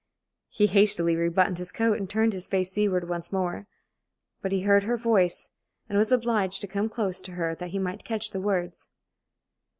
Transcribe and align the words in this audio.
He 0.49 0.65
hastily 0.65 1.15
rebuttoned 1.15 1.59
his 1.59 1.71
coat, 1.71 1.99
and 1.99 2.09
turned 2.09 2.33
his 2.33 2.47
face 2.47 2.71
seaward 2.71 3.07
once 3.07 3.31
more. 3.31 3.67
But 4.41 4.51
he 4.51 4.61
heard 4.61 4.81
her 4.85 4.97
voice, 4.97 5.51
and 5.87 5.95
was 5.95 6.11
obliged 6.11 6.61
to 6.61 6.67
come 6.67 6.89
close 6.89 7.21
to 7.21 7.33
her 7.33 7.53
that 7.53 7.69
he 7.69 7.77
might 7.77 8.03
catch 8.03 8.31
the 8.31 8.41
words. 8.41 8.89